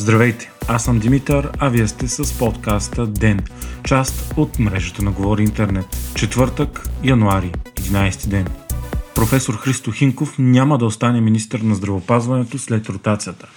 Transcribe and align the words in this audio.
Здравейте, 0.00 0.50
аз 0.68 0.84
съм 0.84 0.98
Димитър, 0.98 1.50
а 1.58 1.68
вие 1.68 1.88
сте 1.88 2.08
с 2.08 2.38
подкаста 2.38 3.06
ДЕН, 3.06 3.40
част 3.84 4.34
от 4.36 4.58
мрежата 4.58 5.02
на 5.02 5.10
Говори 5.10 5.42
Интернет. 5.42 5.86
Четвъртък, 6.14 6.88
януари, 7.04 7.52
11 7.74 8.26
ден. 8.26 8.46
Професор 9.14 9.54
Христо 9.54 9.92
Хинков 9.92 10.38
няма 10.38 10.78
да 10.78 10.86
остане 10.86 11.20
министър 11.20 11.60
на 11.60 11.74
здравопазването 11.74 12.58
след 12.58 12.88
ротацията, 12.88 13.48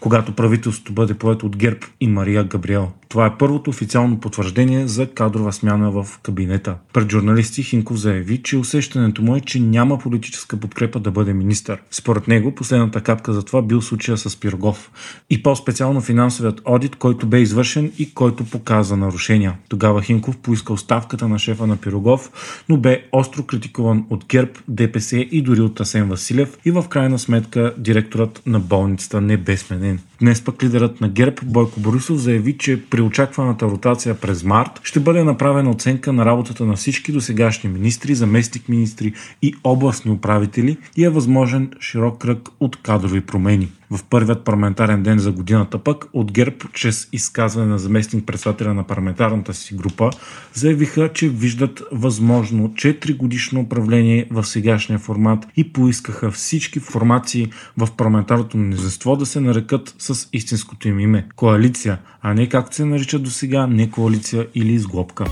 когато 0.00 0.34
правителството 0.34 0.92
бъде 0.92 1.14
поето 1.14 1.46
от 1.46 1.56
ГЕРБ 1.56 1.80
и 2.00 2.06
Мария 2.06 2.44
Габриел. 2.44 2.92
Това 3.12 3.26
е 3.26 3.38
първото 3.38 3.70
официално 3.70 4.20
потвърждение 4.20 4.86
за 4.86 5.06
кадрова 5.06 5.52
смяна 5.52 5.90
в 5.90 6.06
кабинета. 6.22 6.76
Пред 6.92 7.10
журналисти 7.10 7.62
Хинков 7.62 7.96
заяви, 7.96 8.42
че 8.42 8.56
усещането 8.56 9.22
му 9.22 9.36
е, 9.36 9.40
че 9.40 9.60
няма 9.60 9.98
политическа 9.98 10.56
подкрепа 10.56 11.00
да 11.00 11.10
бъде 11.10 11.32
министър. 11.32 11.82
Според 11.90 12.28
него 12.28 12.54
последната 12.54 13.00
капка 13.00 13.32
за 13.32 13.42
това 13.42 13.62
бил 13.62 13.80
случая 13.80 14.18
с 14.18 14.40
Пирогов 14.40 14.90
и 15.30 15.42
по-специално 15.42 16.00
финансовият 16.00 16.60
одит, 16.64 16.96
който 16.96 17.26
бе 17.26 17.40
извършен 17.40 17.92
и 17.98 18.14
който 18.14 18.44
показа 18.44 18.96
нарушения. 18.96 19.54
Тогава 19.68 20.02
Хинков 20.02 20.36
поиска 20.36 20.72
оставката 20.72 21.28
на 21.28 21.38
шефа 21.38 21.66
на 21.66 21.76
Пирогов, 21.76 22.30
но 22.68 22.76
бе 22.76 23.04
остро 23.12 23.42
критикуван 23.42 24.06
от 24.10 24.24
ГЕРБ, 24.28 24.52
ДПС 24.68 25.16
и 25.16 25.42
дори 25.42 25.60
от 25.60 25.80
Асен 25.80 26.08
Василев 26.08 26.58
и 26.64 26.70
в 26.70 26.84
крайна 26.88 27.18
сметка 27.18 27.74
директорът 27.78 28.42
на 28.46 28.60
болницата 28.60 29.20
не 29.20 29.36
бе 29.36 29.56
сменен. 29.56 30.00
Днес 30.22 30.44
пък 30.44 30.62
лидерът 30.62 31.00
на 31.00 31.08
ГЕРБ 31.08 31.36
Бойко 31.44 31.80
Борисов 31.80 32.16
заяви, 32.16 32.58
че 32.58 32.82
при 32.90 33.00
очакваната 33.00 33.66
ротация 33.66 34.14
през 34.14 34.44
март 34.44 34.80
ще 34.82 35.00
бъде 35.00 35.24
направена 35.24 35.70
оценка 35.70 36.12
на 36.12 36.26
работата 36.26 36.64
на 36.64 36.76
всички 36.76 37.12
досегашни 37.12 37.70
министри, 37.70 38.14
заместник 38.14 38.68
министри 38.68 39.12
и 39.42 39.54
областни 39.64 40.12
управители 40.12 40.76
и 40.96 41.04
е 41.04 41.10
възможен 41.10 41.70
широк 41.80 42.18
кръг 42.18 42.48
от 42.60 42.76
кадрови 42.76 43.20
промени 43.20 43.68
в 43.92 44.04
първият 44.10 44.44
парламентарен 44.44 45.02
ден 45.02 45.18
за 45.18 45.32
годината 45.32 45.78
пък 45.78 46.04
от 46.12 46.32
ГЕРБ, 46.32 46.56
чрез 46.72 47.08
изказване 47.12 47.68
на 47.68 47.78
заместник 47.78 48.26
председателя 48.26 48.74
на 48.74 48.84
парламентарната 48.84 49.54
си 49.54 49.74
група, 49.74 50.10
заявиха, 50.54 51.12
че 51.12 51.28
виждат 51.28 51.82
възможно 51.92 52.68
4 52.68 53.16
годишно 53.16 53.60
управление 53.60 54.26
в 54.30 54.44
сегашния 54.44 54.98
формат 54.98 55.46
и 55.56 55.72
поискаха 55.72 56.30
всички 56.30 56.80
формации 56.80 57.52
в 57.76 57.88
парламентарното 57.96 58.56
мнозинство 58.56 59.16
да 59.16 59.26
се 59.26 59.40
нарекат 59.40 59.94
с 59.98 60.28
истинското 60.32 60.88
им 60.88 61.00
име– 61.00 61.28
коалиция, 61.36 61.98
а 62.22 62.34
не 62.34 62.48
както 62.48 62.76
се 62.76 62.84
наричат 62.84 63.22
до 63.22 63.30
сега 63.30 63.66
не 63.66 63.90
коалиция 63.90 64.46
или 64.54 64.72
изглобка. 64.72 65.24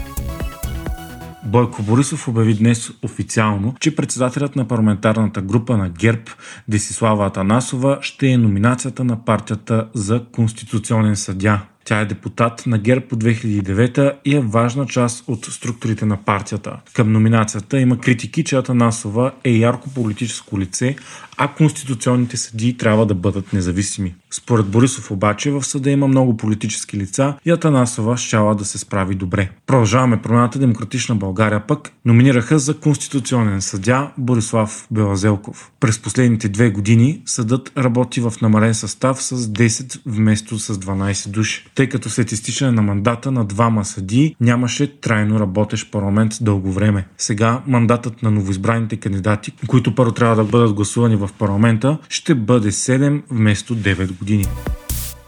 Бойко 1.45 1.83
Борисов 1.83 2.29
обяви 2.29 2.55
днес 2.55 2.91
официално, 3.03 3.75
че 3.81 3.97
председателят 3.97 4.57
на 4.57 4.69
парламентарната 4.69 5.43
група 5.43 5.77
на 5.77 5.89
ГЕРБ 5.89 6.23
Десислава 6.69 7.27
Атанасова 7.27 7.99
ще 8.01 8.29
е 8.29 8.39
номинацията 8.39 9.05
на 9.05 9.25
партията 9.25 9.89
за 9.95 10.25
конституционен 10.33 11.17
съдя. 11.17 11.61
Тя 11.85 12.01
е 12.01 12.07
депутат 12.07 12.67
на 12.67 12.79
ГЕРБ 12.79 13.07
по 13.09 13.17
2009 13.17 14.17
и 14.25 14.37
е 14.37 14.41
важна 14.41 14.87
част 14.87 15.25
от 15.29 15.45
структурите 15.45 16.07
на 16.07 16.17
партията. 16.17 16.81
Към 16.93 17.13
номинацията 17.13 17.81
има 17.81 17.99
критики, 17.99 18.45
че 18.45 18.57
Атанасова 18.57 19.33
е 19.45 19.51
ярко 19.51 19.91
политическо 19.91 20.61
лице, 20.61 20.97
а 21.37 21.49
конституционните 21.49 22.37
съдии 22.37 22.77
трябва 22.77 23.07
да 23.07 23.15
бъдат 23.15 23.53
независими. 23.53 24.15
Според 24.31 24.67
Борисов 24.67 25.11
обаче 25.11 25.51
в 25.51 25.63
съда 25.63 25.91
има 25.91 26.09
много 26.09 26.37
политически 26.37 26.97
лица 26.97 27.35
и 27.45 27.51
Атанасова 27.51 28.17
щяла 28.17 28.55
да 28.55 28.65
се 28.65 28.79
справи 28.79 29.15
добре. 29.15 29.51
Продължаваме 29.67 30.23
промената 30.23 30.59
Демократична 30.59 31.15
България 31.15 31.67
пък 31.67 31.93
номинираха 32.05 32.59
за 32.59 32.79
конституционен 32.79 33.63
съдя 33.63 34.11
Борислав 34.19 34.87
Белазелков. 34.91 35.71
През 35.81 35.99
последните 35.99 36.49
две 36.49 36.71
години 36.71 37.23
съдът 37.27 37.73
работи 37.79 38.21
в 38.21 38.33
намален 38.43 38.75
състав 38.75 39.23
с 39.23 39.37
10 39.37 40.01
вместо 40.07 40.59
с 40.59 40.75
12 40.75 41.29
души, 41.29 41.67
тъй 41.81 41.89
като 41.89 42.11
след 42.11 42.33
изтичане 42.33 42.73
на 42.73 42.83
мандата 42.83 43.33
на 43.33 43.45
двама 43.45 43.85
съдии 43.85 44.37
нямаше 44.41 45.01
трайно 45.01 45.41
работещ 45.41 45.93
парламент 45.93 46.33
дълго 46.41 46.73
време. 46.73 47.07
Сега 47.19 47.63
мандатът 47.67 48.23
на 48.23 48.31
новоизбраните 48.31 48.97
кандидати, 48.97 49.53
които 49.67 49.95
първо 49.95 50.13
трябва 50.13 50.37
да 50.37 50.45
бъдат 50.45 50.73
гласувани 50.73 51.17
в 51.17 51.31
парламента, 51.39 51.99
ще 52.09 52.35
бъде 52.35 52.71
7 52.71 53.23
вместо 53.31 53.77
9 53.77 54.19
години. 54.19 54.45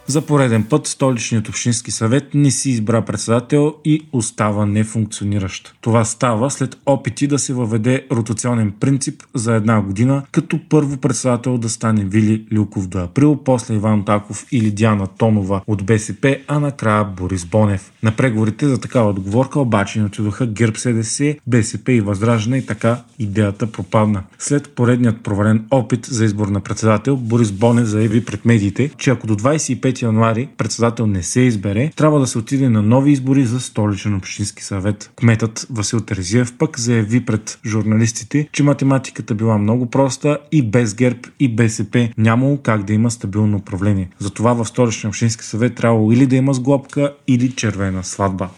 За 0.06 0.22
пореден 0.22 0.64
път 0.64 0.86
столичният 0.86 1.48
общински 1.48 1.90
съвет 1.90 2.34
не 2.34 2.50
си 2.50 2.70
избра 2.70 3.02
председател 3.02 3.74
и 3.84 4.06
остава 4.12 4.66
нефункциониращ. 4.66 5.74
Това 5.80 6.04
става 6.04 6.50
след 6.50 6.76
опити 6.86 7.26
да 7.26 7.38
се 7.38 7.54
въведе 7.54 8.06
ротационен 8.12 8.72
принцип 8.80 9.22
за 9.34 9.54
една 9.54 9.80
година, 9.80 10.22
като 10.32 10.60
първо 10.68 10.96
председател 10.96 11.58
да 11.58 11.68
стане 11.68 12.04
Вили 12.04 12.44
Люков 12.52 12.86
до 12.86 12.98
април, 12.98 13.36
после 13.44 13.74
Иван 13.74 14.04
Таков 14.04 14.46
или 14.52 14.70
Диана 14.70 15.06
Тонова 15.06 15.60
от 15.66 15.84
БСП, 15.84 16.36
а 16.46 16.58
накрая 16.60 17.04
Борис 17.04 17.44
Бонев. 17.44 17.92
На 18.02 18.16
преговорите 18.16 18.69
за 18.69 18.80
такава 18.80 19.10
отговорка 19.10 19.60
обаче 19.60 19.98
не 19.98 20.04
отидоха 20.04 20.46
ГЕРБ 20.46 20.78
СДС, 20.78 21.36
БСП 21.46 21.92
и 21.92 22.00
Възраждане 22.00 22.58
и 22.58 22.66
така 22.66 23.02
идеята 23.19 23.72
пропадна. 23.72 24.22
След 24.38 24.69
поредният 24.69 25.22
провален 25.22 25.64
опит 25.70 26.06
за 26.06 26.24
избор 26.24 26.48
на 26.48 26.60
председател, 26.60 27.16
Борис 27.16 27.52
Бонев 27.52 27.86
заяви 27.86 28.24
пред 28.24 28.44
медиите, 28.44 28.90
че 28.98 29.10
ако 29.10 29.26
до 29.26 29.36
25 29.36 29.91
януари 30.00 30.48
председател 30.58 31.06
не 31.06 31.22
се 31.22 31.41
избере, 31.41 31.91
трябва 31.97 32.20
да 32.20 32.26
се 32.26 32.38
отиде 32.38 32.69
на 32.69 32.82
нови 32.82 33.12
избори 33.12 33.44
за 33.44 33.60
столичен 33.60 34.14
общински 34.14 34.64
съвет. 34.64 35.10
Кметът 35.16 35.66
Васил 35.70 36.00
Терезиев 36.00 36.53
пък 36.58 36.78
заяви 36.78 37.25
пред 37.25 37.58
журналистите, 37.66 38.48
че 38.52 38.62
математиката 38.62 39.34
била 39.34 39.58
много 39.58 39.91
проста 39.91 40.38
и 40.52 40.62
без 40.62 40.94
ГЕРБ 40.94 41.19
и 41.41 41.54
БСП 41.56 42.08
нямало 42.19 42.58
как 42.62 42.84
да 42.84 42.92
има 42.92 43.10
стабилно 43.10 43.56
управление. 43.56 44.08
Затова 44.19 44.52
в 44.52 44.64
столичен 44.64 45.08
общински 45.08 45.44
съвет 45.44 45.75
трябвало 45.75 46.12
или 46.12 46.26
да 46.26 46.36
има 46.36 46.54
сглобка, 46.54 47.14
или 47.28 47.52
червена 47.52 48.04
сватба. 48.04 48.48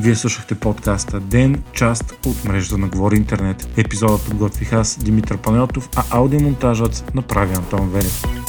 Вие 0.00 0.14
слушахте 0.14 0.54
подкаста 0.54 1.20
Ден, 1.20 1.62
част 1.72 2.18
от 2.26 2.44
мрежата 2.44 2.78
на 2.78 2.88
Говори 2.88 3.16
Интернет. 3.16 3.68
Епизодът 3.76 4.24
подготвих 4.24 4.72
аз, 4.72 4.98
Димитър 5.04 5.36
Панелтов, 5.36 5.88
а 5.96 6.04
аудиомонтажът 6.10 7.14
направи 7.14 7.54
Антон 7.54 7.90
Велев. 7.90 8.41